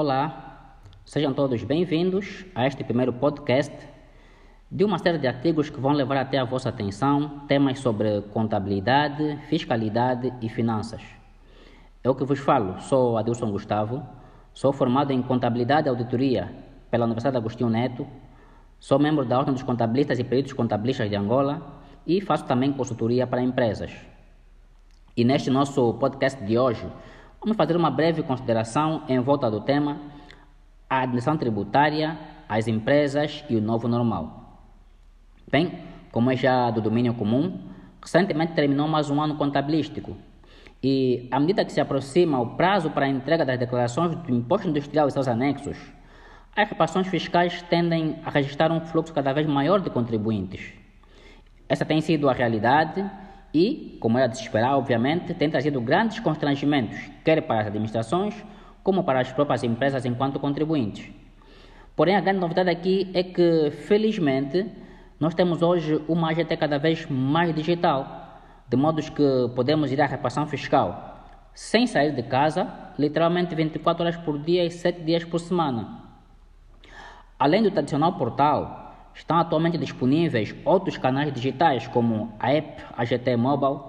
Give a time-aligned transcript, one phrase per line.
[0.00, 3.74] Olá, sejam todos bem-vindos a este primeiro podcast
[4.70, 9.36] de uma série de artigos que vão levar até a vossa atenção temas sobre contabilidade,
[9.48, 11.02] fiscalidade e finanças.
[12.04, 14.00] É o que vos falo, sou Adilson Gustavo,
[14.54, 16.48] sou formado em Contabilidade e Auditoria
[16.92, 18.06] pela Universidade Agostinho Neto,
[18.78, 23.26] sou membro da Ordem dos Contabilistas e Peritos Contabilistas de Angola e faço também consultoria
[23.26, 23.90] para empresas.
[25.16, 26.86] E neste nosso podcast de hoje,
[27.40, 29.98] vamos fazer uma breve consideração em volta do tema
[30.90, 34.62] a administração tributária, as empresas e o novo normal.
[35.50, 37.60] Bem, como é já do domínio comum,
[38.00, 40.16] recentemente terminou mais um ano contabilístico
[40.82, 44.68] e, à medida que se aproxima o prazo para a entrega das declarações do imposto
[44.68, 45.76] industrial e seus anexos,
[46.56, 50.72] as reparações fiscais tendem a registrar um fluxo cada vez maior de contribuintes.
[51.68, 53.08] Essa tem sido a realidade
[53.52, 58.34] e, como era de se esperar, obviamente, tem trazido grandes constrangimentos, quer para as administrações,
[58.82, 61.10] como para as próprias empresas enquanto contribuintes.
[61.96, 64.66] Porém, a grande novidade aqui é que, felizmente,
[65.18, 70.06] nós temos hoje uma AGT cada vez mais digital, de modo que podemos ir à
[70.06, 71.08] reparação fiscal
[71.58, 76.04] sem sair de casa, literalmente 24 horas por dia e 7 dias por semana.
[77.36, 78.87] Além do tradicional portal,
[79.18, 83.80] Estão atualmente disponíveis outros canais digitais como a app AGT Mobile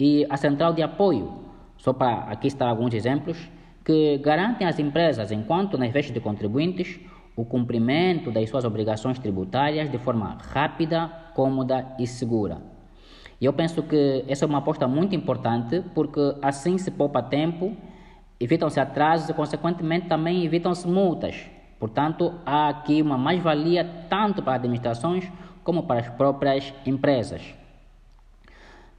[0.00, 1.30] e a central de apoio,
[1.76, 3.36] só para aqui estar alguns exemplos,
[3.84, 6.98] que garantem às empresas, enquanto nas vestes de contribuintes,
[7.36, 12.56] o cumprimento das suas obrigações tributárias de forma rápida, cômoda e segura.
[13.38, 17.76] E eu penso que essa é uma aposta muito importante porque assim se poupa tempo,
[18.40, 24.58] evitam-se atrasos e, consequentemente, também evitam-se multas Portanto, há aqui uma mais-valia tanto para as
[24.58, 25.30] administrações
[25.62, 27.54] como para as próprias empresas.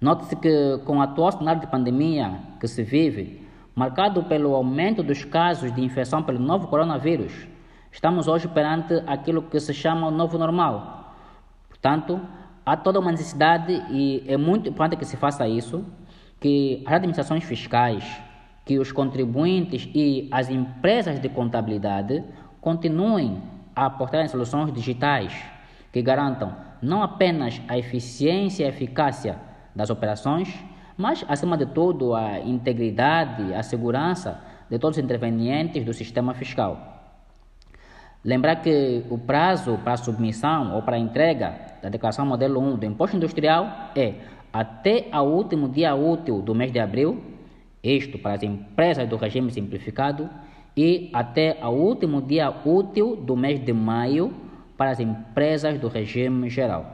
[0.00, 5.24] Note-se que, com o atual cenário de pandemia que se vive, marcado pelo aumento dos
[5.24, 7.32] casos de infecção pelo novo coronavírus,
[7.90, 11.14] estamos hoje perante aquilo que se chama o novo normal.
[11.68, 12.20] Portanto,
[12.64, 15.84] há toda uma necessidade e é muito importante que se faça isso,
[16.40, 18.04] que as administrações fiscais,
[18.64, 22.24] que os contribuintes e as empresas de contabilidade
[22.62, 23.42] continuem
[23.74, 25.34] a aportar em soluções digitais
[25.92, 29.36] que garantam não apenas a eficiência e eficácia
[29.74, 30.48] das operações,
[30.96, 34.40] mas, acima de tudo, a integridade, a segurança
[34.70, 36.88] de todos os intervenientes do sistema fiscal.
[38.24, 43.16] Lembrar que o prazo para submissão ou para entrega da declaração modelo 1 do imposto
[43.16, 44.14] industrial é
[44.52, 47.20] até o último dia útil do mês de abril,
[47.82, 50.30] isto para as empresas do regime simplificado,
[50.76, 54.32] e até o último dia útil do mês de maio
[54.76, 56.86] para as empresas do regime geral.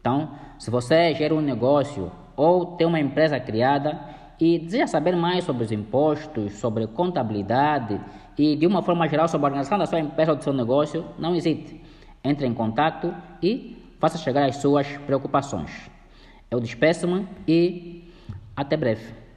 [0.00, 4.00] Então, se você gera um negócio ou tem uma empresa criada
[4.40, 8.00] e deseja saber mais sobre os impostos, sobre contabilidade
[8.38, 11.04] e de uma forma geral sobre a organização da sua empresa ou do seu negócio,
[11.18, 11.80] não hesite.
[12.22, 13.12] Entre em contato
[13.42, 15.90] e faça chegar as suas preocupações.
[16.50, 18.08] Eu despeço-me e
[18.56, 19.27] até breve.